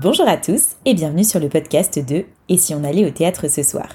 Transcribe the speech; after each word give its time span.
Bonjour 0.00 0.28
à 0.28 0.36
tous 0.36 0.76
et 0.84 0.94
bienvenue 0.94 1.24
sur 1.24 1.40
le 1.40 1.48
podcast 1.48 1.98
de 1.98 2.24
Et 2.48 2.56
si 2.56 2.72
on 2.72 2.84
allait 2.84 3.04
au 3.04 3.10
théâtre 3.10 3.48
ce 3.50 3.64
soir 3.64 3.88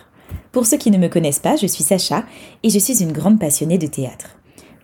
Pour 0.51 0.65
ceux 0.65 0.75
qui 0.75 0.91
ne 0.91 0.97
me 0.97 1.07
connaissent 1.07 1.39
pas, 1.39 1.55
je 1.55 1.65
suis 1.65 1.85
Sacha 1.85 2.25
et 2.61 2.69
je 2.69 2.77
suis 2.77 3.01
une 3.01 3.13
grande 3.13 3.39
passionnée 3.39 3.77
de 3.77 3.87
théâtre. 3.87 4.35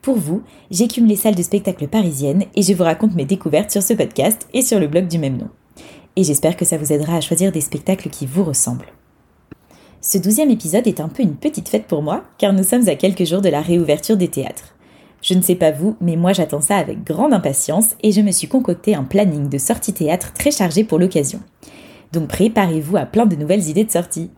Pour 0.02 0.16
vous, 0.16 0.44
j'écume 0.71 1.08
les 1.08 1.18
salles 1.18 1.36
de 1.36 1.44
spectacle 1.44 1.90
parisiennes 1.90 2.46
et 2.55 2.62
je 2.62 2.71
vous 2.71 2.86
raconte 2.86 3.16
mes 3.16 3.26
découvertes 3.26 3.70
sur 3.70 3.84
ce 3.84 3.95
podcast 3.95 4.47
et 4.54 4.61
sur 4.61 4.79
le 4.79 4.88
blog 4.88 5.09
du 5.09 5.18
même 5.18 5.36
nom. 5.36 5.50
Et 6.16 6.23
j'espère 6.23 6.55
que 6.55 6.63
ça 6.63 6.77
vous 6.77 6.93
aidera 6.93 7.18
à 7.18 7.21
choisir 7.21 7.51
des 7.51 7.59
spectacles 7.59 8.09
qui 8.09 8.25
vous 8.25 8.45
ressemblent. 8.45 8.93
Ce 9.99 10.17
douzième 10.17 10.51
épisode 10.51 10.88
est 10.88 11.01
un 11.01 11.09
peu 11.09 11.21
une 11.21 11.36
petite 11.36 11.67
fête 11.67 11.88
pour 11.88 12.01
moi, 12.01 12.23
car 12.38 12.54
nous 12.54 12.63
sommes 12.63 12.88
à 12.88 12.95
quelques 12.95 13.25
jours 13.25 13.41
de 13.41 13.49
la 13.49 13.61
réouverture 13.61 14.15
des 14.15 14.29
théâtres. 14.29 14.73
Je 15.21 15.33
ne 15.33 15.41
sais 15.41 15.55
pas 15.55 15.71
vous, 15.71 15.95
mais 15.99 16.15
moi 16.15 16.33
j'attends 16.33 16.61
ça 16.61 16.77
avec 16.77 17.04
grande 17.04 17.33
impatience 17.33 17.95
et 18.04 18.11
je 18.11 18.21
me 18.21 18.31
suis 18.31 18.47
concocté 18.47 18.95
un 18.95 19.04
planning 19.04 19.50
de 19.50 19.57
sortie 19.57 19.93
théâtre 19.93 20.33
très 20.33 20.51
chargé 20.51 20.83
pour 20.83 21.00
l'occasion. 21.00 21.41
Donc 22.14 22.27
préparez-vous 22.27 22.97
à 22.97 23.05
plein 23.05 23.25
de 23.25 23.36
nouvelles 23.36 23.68
idées 23.68 23.83
de 23.83 23.91
sortie. 23.91 24.32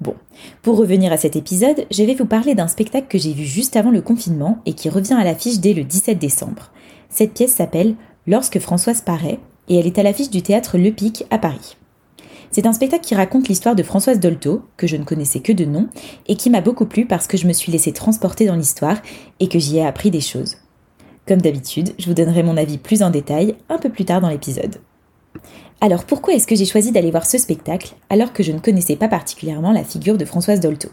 Bon, 0.00 0.14
pour 0.62 0.78
revenir 0.78 1.12
à 1.12 1.18
cet 1.18 1.36
épisode, 1.36 1.84
je 1.90 2.04
vais 2.04 2.14
vous 2.14 2.24
parler 2.24 2.54
d'un 2.54 2.68
spectacle 2.68 3.08
que 3.08 3.18
j'ai 3.18 3.34
vu 3.34 3.44
juste 3.44 3.76
avant 3.76 3.90
le 3.90 4.00
confinement 4.00 4.58
et 4.64 4.72
qui 4.72 4.88
revient 4.88 5.14
à 5.14 5.24
l'affiche 5.24 5.60
dès 5.60 5.74
le 5.74 5.84
17 5.84 6.18
décembre. 6.18 6.70
Cette 7.10 7.34
pièce 7.34 7.54
s'appelle 7.54 7.96
Lorsque 8.26 8.60
Françoise 8.60 9.02
paraît 9.02 9.40
et 9.68 9.76
elle 9.76 9.86
est 9.86 9.98
à 9.98 10.02
l'affiche 10.02 10.30
du 10.30 10.42
théâtre 10.42 10.78
Le 10.78 10.90
Pic 10.90 11.24
à 11.30 11.38
Paris. 11.38 11.76
C'est 12.52 12.66
un 12.66 12.72
spectacle 12.72 13.04
qui 13.04 13.14
raconte 13.14 13.46
l'histoire 13.46 13.76
de 13.76 13.84
Françoise 13.84 14.18
Dolto, 14.18 14.62
que 14.76 14.88
je 14.88 14.96
ne 14.96 15.04
connaissais 15.04 15.38
que 15.38 15.52
de 15.52 15.64
nom, 15.64 15.88
et 16.26 16.34
qui 16.34 16.50
m'a 16.50 16.60
beaucoup 16.60 16.86
plu 16.86 17.06
parce 17.06 17.28
que 17.28 17.36
je 17.36 17.46
me 17.46 17.52
suis 17.52 17.70
laissée 17.70 17.92
transporter 17.92 18.46
dans 18.46 18.56
l'histoire 18.56 19.00
et 19.38 19.48
que 19.48 19.60
j'y 19.60 19.78
ai 19.78 19.86
appris 19.86 20.10
des 20.10 20.20
choses. 20.20 20.56
Comme 21.28 21.40
d'habitude, 21.40 21.94
je 21.98 22.06
vous 22.06 22.14
donnerai 22.14 22.42
mon 22.42 22.56
avis 22.56 22.78
plus 22.78 23.04
en 23.04 23.10
détail 23.10 23.54
un 23.68 23.78
peu 23.78 23.88
plus 23.88 24.04
tard 24.04 24.20
dans 24.20 24.28
l'épisode. 24.28 24.80
Alors 25.80 26.04
pourquoi 26.04 26.34
est-ce 26.34 26.48
que 26.48 26.56
j'ai 26.56 26.64
choisi 26.64 26.90
d'aller 26.90 27.12
voir 27.12 27.24
ce 27.24 27.38
spectacle 27.38 27.94
alors 28.08 28.32
que 28.32 28.42
je 28.42 28.50
ne 28.50 28.58
connaissais 28.58 28.96
pas 28.96 29.08
particulièrement 29.08 29.70
la 29.70 29.84
figure 29.84 30.18
de 30.18 30.24
Françoise 30.24 30.58
Dolto? 30.58 30.88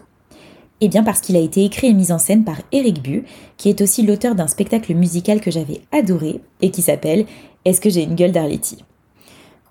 Eh 0.80 0.90
bien 0.90 1.04
parce 1.04 1.22
qu'il 1.22 1.36
a 1.36 1.40
été 1.40 1.66
écrit 1.66 1.88
et 1.88 1.94
mis 1.94 2.12
en 2.12 2.20
scène 2.20 2.44
par 2.44 2.62
Eric 2.72 3.02
Bu, 3.02 3.24
qui 3.58 3.70
est 3.70 3.82
aussi 3.82 4.04
l'auteur 4.04 4.36
d'un 4.36 4.48
spectacle 4.48 4.94
musical 4.94 5.42
que 5.42 5.50
j'avais 5.50 5.82
adoré 5.92 6.40
et 6.62 6.70
qui 6.70 6.84
s'appelle 6.84 7.26
Est-ce 7.66 7.82
que 7.82 7.90
j'ai 7.90 8.04
une 8.04 8.14
gueule 8.14 8.32
d'Arletty? 8.32 8.78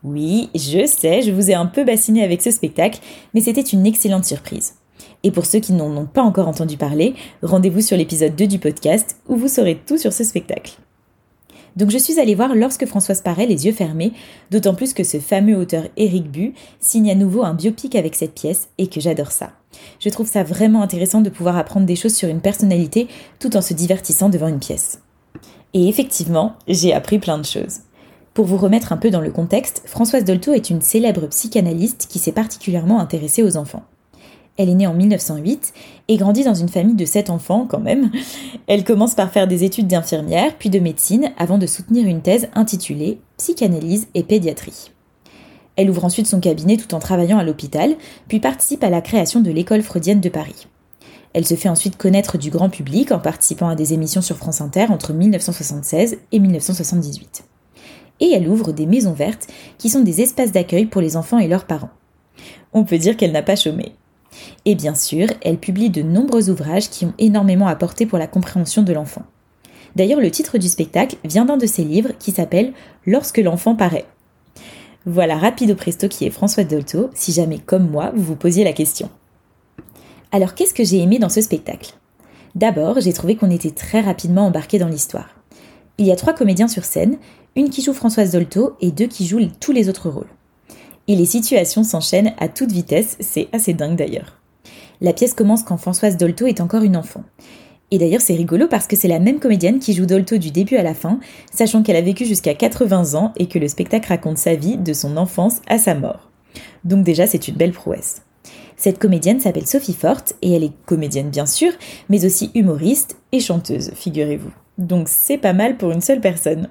Oui, 0.06 0.50
je 0.54 0.86
sais, 0.86 1.20
je 1.20 1.32
vous 1.32 1.50
ai 1.50 1.54
un 1.54 1.66
peu 1.66 1.82
bassiné 1.82 2.22
avec 2.22 2.40
ce 2.40 2.52
spectacle, 2.52 3.00
mais 3.34 3.40
c'était 3.40 3.60
une 3.60 3.86
excellente 3.86 4.24
surprise. 4.24 4.74
Et 5.24 5.32
pour 5.32 5.46
ceux 5.46 5.58
qui 5.58 5.72
n'en 5.72 5.94
ont 5.96 6.06
pas 6.06 6.22
encore 6.22 6.46
entendu 6.46 6.76
parler, 6.76 7.14
rendez-vous 7.42 7.80
sur 7.80 7.96
l'épisode 7.96 8.36
2 8.36 8.46
du 8.46 8.60
podcast 8.60 9.16
où 9.26 9.34
vous 9.34 9.48
saurez 9.48 9.80
tout 9.84 9.98
sur 9.98 10.12
ce 10.12 10.22
spectacle. 10.22 10.78
Donc 11.74 11.90
je 11.90 11.98
suis 11.98 12.20
allée 12.20 12.36
voir 12.36 12.54
lorsque 12.54 12.86
Françoise 12.86 13.20
paraît 13.20 13.46
les 13.46 13.66
yeux 13.66 13.72
fermés, 13.72 14.12
d'autant 14.52 14.74
plus 14.74 14.94
que 14.94 15.02
ce 15.02 15.18
fameux 15.18 15.56
auteur 15.56 15.88
Éric 15.96 16.30
Bu 16.30 16.54
signe 16.78 17.10
à 17.10 17.16
nouveau 17.16 17.42
un 17.42 17.54
biopic 17.54 17.96
avec 17.96 18.14
cette 18.14 18.34
pièce 18.34 18.68
et 18.78 18.86
que 18.86 19.00
j'adore 19.00 19.32
ça. 19.32 19.54
Je 19.98 20.08
trouve 20.08 20.28
ça 20.28 20.44
vraiment 20.44 20.82
intéressant 20.82 21.20
de 21.20 21.30
pouvoir 21.30 21.56
apprendre 21.56 21.84
des 21.84 21.96
choses 21.96 22.14
sur 22.14 22.28
une 22.28 22.40
personnalité 22.40 23.08
tout 23.40 23.56
en 23.56 23.60
se 23.60 23.74
divertissant 23.74 24.28
devant 24.28 24.48
une 24.48 24.60
pièce. 24.60 25.02
Et 25.74 25.88
effectivement, 25.88 26.54
j'ai 26.68 26.94
appris 26.94 27.18
plein 27.18 27.38
de 27.38 27.44
choses. 27.44 27.80
Pour 28.36 28.44
vous 28.44 28.58
remettre 28.58 28.92
un 28.92 28.98
peu 28.98 29.08
dans 29.08 29.22
le 29.22 29.30
contexte, 29.30 29.80
Françoise 29.86 30.22
Dolto 30.22 30.52
est 30.52 30.68
une 30.68 30.82
célèbre 30.82 31.26
psychanalyste 31.28 32.06
qui 32.06 32.18
s'est 32.18 32.32
particulièrement 32.32 33.00
intéressée 33.00 33.42
aux 33.42 33.56
enfants. 33.56 33.84
Elle 34.58 34.68
est 34.68 34.74
née 34.74 34.86
en 34.86 34.92
1908 34.92 35.72
et 36.08 36.18
grandit 36.18 36.44
dans 36.44 36.52
une 36.52 36.68
famille 36.68 36.96
de 36.96 37.06
sept 37.06 37.30
enfants 37.30 37.66
quand 37.66 37.80
même. 37.80 38.10
Elle 38.66 38.84
commence 38.84 39.14
par 39.14 39.32
faire 39.32 39.48
des 39.48 39.64
études 39.64 39.86
d'infirmière 39.86 40.54
puis 40.58 40.68
de 40.68 40.78
médecine 40.78 41.32
avant 41.38 41.56
de 41.56 41.66
soutenir 41.66 42.06
une 42.06 42.20
thèse 42.20 42.48
intitulée 42.54 43.20
Psychanalyse 43.38 44.08
et 44.12 44.22
pédiatrie. 44.22 44.90
Elle 45.76 45.88
ouvre 45.88 46.04
ensuite 46.04 46.26
son 46.26 46.40
cabinet 46.40 46.76
tout 46.76 46.94
en 46.94 46.98
travaillant 46.98 47.38
à 47.38 47.42
l'hôpital, 47.42 47.96
puis 48.28 48.38
participe 48.38 48.84
à 48.84 48.90
la 48.90 49.00
création 49.00 49.40
de 49.40 49.50
l'école 49.50 49.80
freudienne 49.80 50.20
de 50.20 50.28
Paris. 50.28 50.68
Elle 51.32 51.46
se 51.46 51.54
fait 51.54 51.70
ensuite 51.70 51.96
connaître 51.96 52.36
du 52.36 52.50
grand 52.50 52.68
public 52.68 53.12
en 53.12 53.18
participant 53.18 53.70
à 53.70 53.76
des 53.76 53.94
émissions 53.94 54.20
sur 54.20 54.36
France 54.36 54.60
Inter 54.60 54.88
entre 54.90 55.14
1976 55.14 56.18
et 56.32 56.38
1978 56.38 57.46
et 58.20 58.32
elle 58.32 58.48
ouvre 58.48 58.72
des 58.72 58.86
maisons 58.86 59.12
vertes 59.12 59.48
qui 59.78 59.88
sont 59.88 60.00
des 60.00 60.20
espaces 60.20 60.52
d'accueil 60.52 60.86
pour 60.86 61.00
les 61.00 61.16
enfants 61.16 61.38
et 61.38 61.48
leurs 61.48 61.66
parents. 61.66 61.90
On 62.72 62.84
peut 62.84 62.98
dire 62.98 63.16
qu'elle 63.16 63.32
n'a 63.32 63.42
pas 63.42 63.56
chômé. 63.56 63.92
Et 64.64 64.74
bien 64.74 64.94
sûr, 64.94 65.28
elle 65.42 65.58
publie 65.58 65.90
de 65.90 66.02
nombreux 66.02 66.50
ouvrages 66.50 66.90
qui 66.90 67.04
ont 67.04 67.14
énormément 67.18 67.68
apporté 67.68 68.06
pour 68.06 68.18
la 68.18 68.26
compréhension 68.26 68.82
de 68.82 68.92
l'enfant. 68.92 69.22
D'ailleurs, 69.94 70.20
le 70.20 70.30
titre 70.30 70.58
du 70.58 70.68
spectacle 70.68 71.16
vient 71.24 71.46
d'un 71.46 71.56
de 71.56 71.66
ses 71.66 71.84
livres 71.84 72.12
qui 72.18 72.30
s'appelle 72.32 72.72
Lorsque 73.06 73.38
l'enfant 73.38 73.74
paraît. 73.74 74.04
Voilà 75.06 75.38
rapide 75.38 75.70
au 75.70 75.74
presto 75.76 76.08
qui 76.08 76.26
est 76.26 76.30
François 76.30 76.64
Dolto, 76.64 77.10
si 77.14 77.32
jamais 77.32 77.58
comme 77.58 77.88
moi 77.88 78.12
vous 78.14 78.24
vous 78.24 78.36
posiez 78.36 78.64
la 78.64 78.72
question. 78.72 79.08
Alors 80.32 80.54
qu'est-ce 80.54 80.74
que 80.74 80.84
j'ai 80.84 80.98
aimé 80.98 81.18
dans 81.18 81.28
ce 81.28 81.40
spectacle? 81.40 81.94
D'abord, 82.56 83.00
j'ai 83.00 83.12
trouvé 83.12 83.36
qu'on 83.36 83.50
était 83.50 83.70
très 83.70 84.00
rapidement 84.00 84.46
embarqué 84.46 84.78
dans 84.78 84.88
l'histoire. 84.88 85.28
Il 85.98 86.06
y 86.06 86.12
a 86.12 86.16
trois 86.16 86.34
comédiens 86.34 86.68
sur 86.68 86.84
scène, 86.84 87.18
une 87.56 87.70
qui 87.70 87.82
joue 87.82 87.94
Françoise 87.94 88.32
Dolto 88.32 88.76
et 88.80 88.92
deux 88.92 89.06
qui 89.06 89.26
jouent 89.26 89.40
tous 89.60 89.72
les 89.72 89.88
autres 89.88 90.10
rôles. 90.10 90.30
Et 91.08 91.16
les 91.16 91.24
situations 91.24 91.82
s'enchaînent 91.82 92.34
à 92.38 92.48
toute 92.48 92.70
vitesse, 92.70 93.16
c'est 93.20 93.48
assez 93.52 93.72
dingue 93.72 93.96
d'ailleurs. 93.96 94.38
La 95.00 95.12
pièce 95.12 95.34
commence 95.34 95.62
quand 95.62 95.76
Françoise 95.76 96.16
Dolto 96.16 96.46
est 96.46 96.60
encore 96.60 96.82
une 96.82 96.96
enfant. 96.96 97.24
Et 97.90 97.98
d'ailleurs 97.98 98.20
c'est 98.20 98.34
rigolo 98.34 98.66
parce 98.68 98.86
que 98.86 98.96
c'est 98.96 99.08
la 99.08 99.20
même 99.20 99.38
comédienne 99.38 99.78
qui 99.78 99.92
joue 99.92 100.06
Dolto 100.06 100.38
du 100.38 100.50
début 100.50 100.76
à 100.76 100.82
la 100.82 100.94
fin, 100.94 101.20
sachant 101.52 101.82
qu'elle 101.82 101.96
a 101.96 102.02
vécu 102.02 102.24
jusqu'à 102.24 102.54
80 102.54 103.14
ans 103.14 103.32
et 103.36 103.46
que 103.46 103.58
le 103.58 103.68
spectacle 103.68 104.08
raconte 104.08 104.38
sa 104.38 104.54
vie 104.54 104.76
de 104.76 104.92
son 104.92 105.16
enfance 105.16 105.62
à 105.68 105.78
sa 105.78 105.94
mort. 105.94 106.30
Donc 106.84 107.04
déjà 107.04 107.26
c'est 107.26 107.48
une 107.48 107.54
belle 107.54 107.72
prouesse. 107.72 108.22
Cette 108.76 108.98
comédienne 108.98 109.40
s'appelle 109.40 109.66
Sophie 109.66 109.94
Forte 109.94 110.34
et 110.42 110.52
elle 110.52 110.64
est 110.64 110.72
comédienne 110.84 111.30
bien 111.30 111.46
sûr, 111.46 111.72
mais 112.08 112.26
aussi 112.26 112.50
humoriste 112.54 113.16
et 113.32 113.40
chanteuse, 113.40 113.92
figurez-vous. 113.94 114.50
Donc 114.78 115.08
c'est 115.08 115.38
pas 115.38 115.54
mal 115.54 115.76
pour 115.76 115.92
une 115.92 116.02
seule 116.02 116.20
personne. 116.20 116.68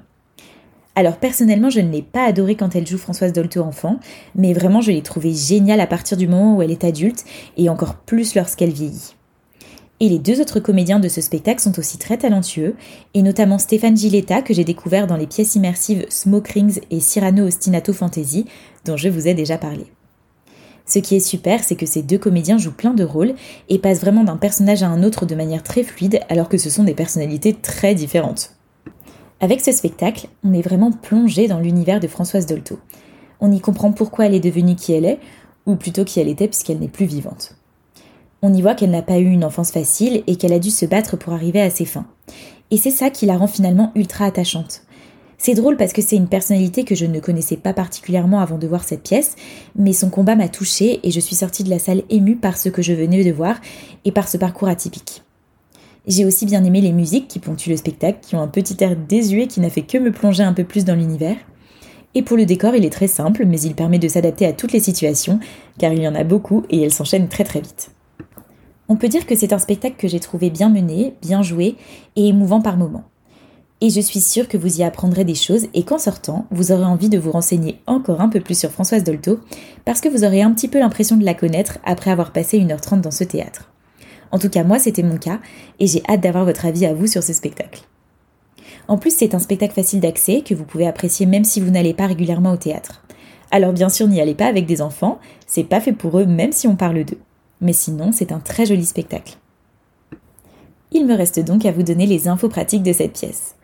Alors 0.97 1.17
personnellement, 1.17 1.69
je 1.69 1.81
ne 1.81 1.91
l'ai 1.91 2.01
pas 2.01 2.23
adorée 2.23 2.55
quand 2.55 2.73
elle 2.73 2.87
joue 2.87 2.97
Françoise 2.97 3.33
Dolto 3.33 3.59
enfant, 3.61 3.99
mais 4.33 4.53
vraiment 4.53 4.79
je 4.79 4.91
l'ai 4.91 5.01
trouvée 5.01 5.33
géniale 5.33 5.81
à 5.81 5.87
partir 5.87 6.17
du 6.17 6.27
moment 6.27 6.55
où 6.55 6.61
elle 6.61 6.71
est 6.71 6.85
adulte 6.85 7.25
et 7.57 7.69
encore 7.69 7.95
plus 7.95 8.33
lorsqu'elle 8.33 8.71
vieillit. 8.71 9.15
Et 9.99 10.09
les 10.09 10.19
deux 10.19 10.41
autres 10.41 10.59
comédiens 10.59 10.99
de 10.99 11.07
ce 11.09 11.21
spectacle 11.21 11.61
sont 11.61 11.77
aussi 11.79 11.97
très 11.97 12.17
talentueux, 12.17 12.75
et 13.13 13.21
notamment 13.21 13.57
Stéphane 13.57 13.95
Giletta 13.95 14.41
que 14.41 14.53
j'ai 14.53 14.63
découvert 14.63 15.07
dans 15.07 15.15
les 15.15 15.27
pièces 15.27 15.55
immersives 15.55 16.05
Smoke 16.09 16.51
Rings 16.53 16.79
et 16.91 16.99
Cyrano 16.99 17.45
Ostinato 17.45 17.93
Fantasy, 17.93 18.45
dont 18.85 18.97
je 18.97 19.09
vous 19.09 19.27
ai 19.27 19.33
déjà 19.33 19.57
parlé. 19.57 19.85
Ce 20.85 20.99
qui 20.99 21.15
est 21.15 21.21
super, 21.21 21.63
c'est 21.63 21.75
que 21.75 21.85
ces 21.85 22.03
deux 22.03 22.17
comédiens 22.17 22.57
jouent 22.57 22.71
plein 22.71 22.93
de 22.93 23.03
rôles 23.03 23.35
et 23.69 23.79
passent 23.79 24.01
vraiment 24.01 24.23
d'un 24.23 24.37
personnage 24.37 24.83
à 24.83 24.87
un 24.87 25.01
autre 25.01 25.25
de 25.25 25.35
manière 25.35 25.63
très 25.63 25.83
fluide, 25.83 26.19
alors 26.29 26.49
que 26.49 26.57
ce 26.57 26.69
sont 26.69 26.83
des 26.83 26.93
personnalités 26.93 27.53
très 27.53 27.95
différentes. 27.95 28.51
Avec 29.41 29.61
ce 29.61 29.71
spectacle, 29.71 30.27
on 30.43 30.53
est 30.53 30.61
vraiment 30.61 30.91
plongé 30.91 31.47
dans 31.47 31.59
l'univers 31.59 31.99
de 31.99 32.07
Françoise 32.07 32.45
Dolto. 32.45 32.79
On 33.41 33.51
y 33.51 33.59
comprend 33.59 33.91
pourquoi 33.91 34.27
elle 34.27 34.33
est 34.33 34.39
devenue 34.39 34.75
qui 34.75 34.93
elle 34.93 35.05
est, 35.05 35.19
ou 35.65 35.75
plutôt 35.75 36.05
qui 36.05 36.19
elle 36.19 36.29
était 36.29 36.47
puisqu'elle 36.47 36.79
n'est 36.79 36.87
plus 36.87 37.05
vivante. 37.05 37.55
On 38.41 38.53
y 38.53 38.61
voit 38.61 38.75
qu'elle 38.75 38.91
n'a 38.91 39.01
pas 39.01 39.19
eu 39.19 39.25
une 39.25 39.43
enfance 39.43 39.71
facile 39.71 40.23
et 40.27 40.37
qu'elle 40.37 40.53
a 40.53 40.59
dû 40.59 40.71
se 40.71 40.85
battre 40.85 41.17
pour 41.17 41.33
arriver 41.33 41.61
à 41.61 41.69
ses 41.69 41.85
fins. 41.85 42.05
Et 42.71 42.77
c'est 42.77 42.91
ça 42.91 43.09
qui 43.09 43.25
la 43.25 43.37
rend 43.37 43.47
finalement 43.47 43.91
ultra 43.95 44.25
attachante. 44.25 44.83
C'est 45.37 45.53
drôle 45.53 45.75
parce 45.75 45.91
que 45.91 46.01
c'est 46.01 46.15
une 46.15 46.29
personnalité 46.29 46.85
que 46.85 46.95
je 46.95 47.05
ne 47.05 47.19
connaissais 47.19 47.57
pas 47.57 47.73
particulièrement 47.73 48.39
avant 48.39 48.57
de 48.57 48.67
voir 48.67 48.85
cette 48.85 49.03
pièce, 49.03 49.35
mais 49.75 49.91
son 49.91 50.09
combat 50.09 50.35
m'a 50.35 50.47
touchée 50.47 51.01
et 51.03 51.11
je 51.11 51.19
suis 51.19 51.35
sortie 51.35 51.65
de 51.65 51.69
la 51.69 51.79
salle 51.79 52.03
émue 52.09 52.37
par 52.37 52.57
ce 52.57 52.69
que 52.69 52.81
je 52.81 52.93
venais 52.93 53.23
de 53.23 53.31
voir 53.31 53.59
et 54.05 54.13
par 54.13 54.29
ce 54.29 54.37
parcours 54.37 54.69
atypique. 54.69 55.24
J'ai 56.07 56.25
aussi 56.25 56.45
bien 56.45 56.63
aimé 56.63 56.81
les 56.81 56.91
musiques 56.91 57.27
qui 57.27 57.39
ponctuent 57.39 57.71
le 57.71 57.77
spectacle, 57.77 58.19
qui 58.21 58.35
ont 58.35 58.41
un 58.41 58.47
petit 58.47 58.77
air 58.83 58.95
désuet 58.95 59.47
qui 59.47 59.59
n'a 59.59 59.71
fait 59.71 59.81
que 59.81 59.97
me 59.97 60.11
plonger 60.11 60.43
un 60.43 60.53
peu 60.53 60.63
plus 60.63 60.85
dans 60.85 60.95
l'univers. 60.95 61.37
Et 62.13 62.21
pour 62.21 62.37
le 62.37 62.45
décor, 62.45 62.75
il 62.75 62.85
est 62.85 62.91
très 62.91 63.07
simple, 63.07 63.43
mais 63.45 63.59
il 63.59 63.73
permet 63.73 63.97
de 63.97 64.07
s'adapter 64.07 64.45
à 64.45 64.53
toutes 64.53 64.71
les 64.71 64.79
situations, 64.79 65.39
car 65.79 65.91
il 65.93 66.03
y 66.03 66.07
en 66.07 66.15
a 66.15 66.23
beaucoup 66.23 66.63
et 66.69 66.81
elles 66.81 66.93
s'enchaînent 66.93 67.27
très 67.27 67.43
très 67.43 67.59
vite. 67.59 67.91
On 68.87 68.97
peut 68.97 69.07
dire 69.07 69.25
que 69.25 69.35
c'est 69.35 69.51
un 69.51 69.59
spectacle 69.59 69.95
que 69.97 70.07
j'ai 70.07 70.19
trouvé 70.19 70.51
bien 70.51 70.69
mené, 70.69 71.15
bien 71.21 71.41
joué 71.41 71.75
et 72.15 72.27
émouvant 72.27 72.61
par 72.61 72.77
moments. 72.77 73.05
Et 73.81 73.89
je 73.89 73.99
suis 73.99 74.21
sûre 74.21 74.47
que 74.47 74.57
vous 74.57 74.79
y 74.79 74.83
apprendrez 74.83 75.25
des 75.25 75.35
choses 75.35 75.67
et 75.73 75.83
qu'en 75.83 75.97
sortant, 75.97 76.45
vous 76.51 76.71
aurez 76.71 76.85
envie 76.85 77.09
de 77.09 77.17
vous 77.17 77.31
renseigner 77.31 77.79
encore 77.87 78.21
un 78.21 78.29
peu 78.29 78.39
plus 78.39 78.57
sur 78.57 78.71
Françoise 78.71 79.03
Dolto, 79.03 79.39
parce 79.85 80.01
que 80.01 80.09
vous 80.09 80.23
aurez 80.23 80.43
un 80.43 80.51
petit 80.51 80.67
peu 80.67 80.79
l'impression 80.79 81.17
de 81.17 81.25
la 81.25 81.33
connaître 81.33 81.79
après 81.83 82.11
avoir 82.11 82.31
passé 82.31 82.59
1h30 82.59 83.01
dans 83.01 83.11
ce 83.11 83.23
théâtre. 83.23 83.71
En 84.31 84.39
tout 84.39 84.49
cas, 84.49 84.63
moi, 84.63 84.79
c'était 84.79 85.03
mon 85.03 85.17
cas, 85.17 85.39
et 85.79 85.87
j'ai 85.87 86.03
hâte 86.07 86.21
d'avoir 86.21 86.45
votre 86.45 86.65
avis 86.65 86.85
à 86.85 86.93
vous 86.93 87.07
sur 87.07 87.23
ce 87.23 87.33
spectacle. 87.33 87.83
En 88.87 88.97
plus, 88.97 89.15
c'est 89.15 89.33
un 89.33 89.39
spectacle 89.39 89.73
facile 89.73 89.99
d'accès 89.99 90.41
que 90.41 90.53
vous 90.53 90.65
pouvez 90.65 90.87
apprécier 90.87 91.25
même 91.25 91.43
si 91.43 91.59
vous 91.59 91.71
n'allez 91.71 91.93
pas 91.93 92.07
régulièrement 92.07 92.51
au 92.51 92.57
théâtre. 92.57 93.03
Alors 93.51 93.73
bien 93.73 93.89
sûr, 93.89 94.07
n'y 94.07 94.21
allez 94.21 94.35
pas 94.35 94.47
avec 94.47 94.65
des 94.65 94.81
enfants, 94.81 95.19
c'est 95.47 95.63
pas 95.63 95.79
fait 95.79 95.93
pour 95.93 96.19
eux 96.19 96.25
même 96.25 96.51
si 96.51 96.67
on 96.67 96.75
parle 96.75 97.03
d'eux. 97.03 97.19
Mais 97.61 97.73
sinon, 97.73 98.11
c'est 98.11 98.31
un 98.31 98.39
très 98.39 98.65
joli 98.65 98.85
spectacle. 98.85 99.37
Il 100.91 101.05
me 101.05 101.15
reste 101.15 101.39
donc 101.39 101.65
à 101.65 101.71
vous 101.71 101.83
donner 101.83 102.05
les 102.05 102.27
infos 102.27 102.49
pratiques 102.49 102.83
de 102.83 102.93
cette 102.93 103.13
pièce. 103.13 103.55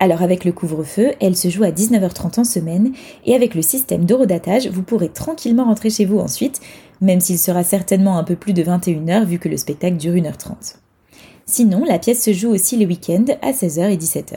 Alors 0.00 0.22
avec 0.22 0.44
le 0.44 0.52
couvre-feu, 0.52 1.12
elle 1.20 1.36
se 1.36 1.48
joue 1.48 1.64
à 1.64 1.70
19h30 1.70 2.40
en 2.40 2.44
semaine 2.44 2.92
et 3.26 3.34
avec 3.34 3.56
le 3.56 3.62
système 3.62 4.04
d'eurodatage, 4.04 4.68
vous 4.68 4.84
pourrez 4.84 5.08
tranquillement 5.08 5.64
rentrer 5.64 5.90
chez 5.90 6.04
vous 6.04 6.20
ensuite, 6.20 6.60
même 7.00 7.20
s'il 7.20 7.38
sera 7.38 7.64
certainement 7.64 8.18
un 8.18 8.24
peu 8.24 8.36
plus 8.36 8.52
de 8.52 8.62
21h 8.62 9.24
vu 9.24 9.38
que 9.38 9.48
le 9.48 9.56
spectacle 9.56 9.96
dure 9.96 10.14
1h30. 10.14 10.76
Sinon, 11.46 11.84
la 11.84 11.98
pièce 11.98 12.22
se 12.22 12.32
joue 12.32 12.50
aussi 12.50 12.76
les 12.76 12.86
week-ends 12.86 13.24
à 13.42 13.52
16h 13.52 13.90
et 13.90 13.96
17h. 13.96 14.36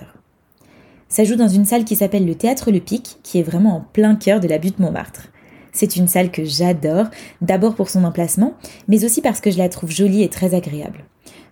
Ça 1.09 1.23
joue 1.23 1.35
dans 1.35 1.47
une 1.47 1.65
salle 1.65 1.83
qui 1.83 1.95
s'appelle 1.95 2.25
le 2.25 2.35
Théâtre 2.35 2.71
Le 2.71 2.79
Pic, 2.79 3.17
qui 3.23 3.39
est 3.39 3.43
vraiment 3.43 3.77
en 3.77 3.81
plein 3.81 4.15
cœur 4.15 4.39
de 4.39 4.47
la 4.47 4.57
butte 4.57 4.79
Montmartre. 4.79 5.27
C'est 5.73 5.95
une 5.95 6.07
salle 6.07 6.31
que 6.31 6.45
j'adore, 6.45 7.07
d'abord 7.41 7.75
pour 7.75 7.89
son 7.89 8.03
emplacement, 8.03 8.53
mais 8.87 9.03
aussi 9.03 9.21
parce 9.21 9.41
que 9.41 9.51
je 9.51 9.57
la 9.57 9.69
trouve 9.69 9.91
jolie 9.91 10.23
et 10.23 10.29
très 10.29 10.53
agréable. 10.53 11.05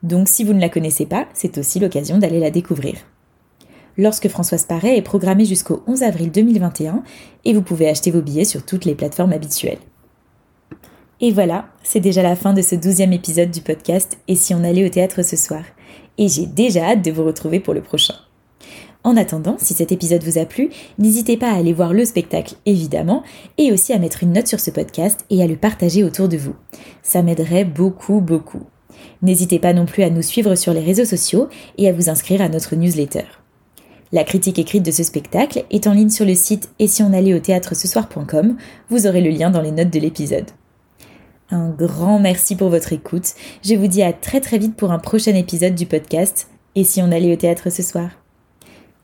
Donc 0.04 0.30
si 0.30 0.44
vous 0.44 0.54
ne 0.54 0.62
la 0.62 0.70
connaissez 0.70 1.06
pas, 1.06 1.28
c'est 1.34 1.58
aussi 1.58 1.80
l'occasion 1.80 2.18
d'aller 2.18 2.40
la 2.40 2.52
découvrir 2.52 2.96
lorsque 4.00 4.30
Françoise 4.30 4.66
Paré 4.66 4.96
est 4.96 5.02
programmée 5.02 5.46
jusqu'au 5.46 5.84
11 5.86 6.04
avril 6.04 6.32
2021 6.32 7.04
et 7.44 7.54
vous 7.54 7.62
pouvez 7.62 7.90
acheter 7.90 8.12
vos 8.12 8.22
billets 8.22 8.46
sur 8.46 8.66
toutes 8.66 8.86
les 8.86 8.96
plateformes 8.96 9.34
habituelles. 9.34 9.78
Et 11.22 11.32
voilà, 11.32 11.66
c'est 11.84 12.00
déjà 12.00 12.24
la 12.24 12.38
fin 12.38 12.54
de 12.54 12.62
ce 12.62 12.76
douzième 12.76 13.12
épisode 13.12 13.52
du 13.52 13.60
podcast 13.60 14.18
Et 14.30 14.36
si 14.36 14.54
on 14.54 14.64
allait 14.64 14.86
au 14.86 14.90
théâtre 14.90 15.22
ce 15.22 15.36
soir 15.36 15.64
Et 16.18 16.30
j'ai 16.30 16.46
déjà 16.46 16.92
hâte 16.92 17.04
de 17.04 17.12
vous 17.12 17.26
retrouver 17.26 17.60
pour 17.60 17.74
le 17.74 17.82
prochain. 17.82 18.16
En 19.04 19.18
attendant, 19.18 19.58
si 19.60 19.74
cet 19.74 19.92
épisode 19.92 20.24
vous 20.24 20.38
a 20.38 20.46
plu, 20.46 20.70
n'hésitez 20.98 21.36
pas 21.36 21.52
à 21.52 21.58
aller 21.58 21.74
voir 21.74 21.94
le 21.94 22.06
spectacle, 22.06 22.56
évidemment, 22.66 23.24
et 23.58 23.72
aussi 23.72 23.92
à 23.92 24.00
mettre 24.00 24.24
une 24.24 24.34
note 24.34 24.48
sur 24.48 24.60
ce 24.62 24.72
podcast 24.72 25.26
et 25.30 25.44
à 25.44 25.48
le 25.48 25.58
partager 25.58 26.04
autour 26.06 26.30
de 26.30 26.38
vous. 26.38 26.56
Ça 27.02 27.22
m'aiderait 27.22 27.66
beaucoup, 27.66 28.22
beaucoup. 28.22 28.64
N'hésitez 29.22 29.60
pas 29.60 29.74
non 29.74 29.86
plus 29.86 30.04
à 30.04 30.10
nous 30.10 30.22
suivre 30.22 30.56
sur 30.56 30.74
les 30.74 30.82
réseaux 30.82 31.06
sociaux 31.06 31.50
et 31.78 31.90
à 31.90 31.94
vous 31.94 32.10
inscrire 32.10 32.42
à 32.42 32.50
notre 32.50 32.76
newsletter. 32.76 33.26
La 34.12 34.24
critique 34.24 34.60
écrite 34.60 34.84
de 34.84 34.92
ce 34.92 35.04
spectacle 35.04 35.66
est 35.70 35.88
en 35.88 35.94
ligne 35.94 36.10
sur 36.10 36.26
le 36.26 36.36
site 36.36 36.70
et 36.80 36.88
si 36.88 37.04
on 37.04 37.14
allait 37.14 37.34
au 37.34 37.40
théâtre 37.40 37.76
ce 37.76 37.88
soir.com, 37.88 38.56
vous 38.90 39.06
aurez 39.06 39.22
le 39.22 39.30
lien 39.30 39.50
dans 39.50 39.62
les 39.62 39.72
notes 39.72 39.92
de 39.92 40.00
l'épisode. 40.00 40.50
Un 41.52 41.70
grand 41.70 42.20
merci 42.20 42.56
pour 42.56 42.70
votre 42.70 42.94
écoute. 42.94 43.34
Je 43.64 43.76
vous 43.76 43.88
dis 43.88 44.04
à 44.04 44.14
très 44.14 44.40
très 44.40 44.58
vite 44.58 44.76
pour 44.76 44.92
un 44.92 45.00
prochain 45.00 45.34
épisode 45.36 45.76
du 45.76 45.86
podcast 45.86 46.48
Et 46.76 46.84
si 46.84 47.02
on 47.02 47.12
allait 47.12 47.34
au 47.34 47.38
théâtre 47.38 47.70
ce 47.72 47.82
soir? 47.82 48.10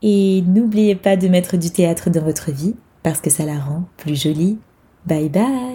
Et 0.01 0.43
n'oubliez 0.45 0.95
pas 0.95 1.17
de 1.17 1.27
mettre 1.27 1.57
du 1.57 1.71
théâtre 1.71 2.09
dans 2.09 2.23
votre 2.23 2.51
vie 2.51 2.75
parce 3.01 3.21
que 3.21 3.29
ça 3.29 3.45
la 3.45 3.59
rend 3.59 3.85
plus 3.97 4.19
jolie. 4.19 4.59
Bye 5.05 5.29
bye 5.29 5.74